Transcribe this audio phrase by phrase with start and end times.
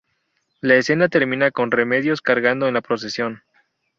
[0.61, 3.43] La escena termina con Remedios cargando en la procesión.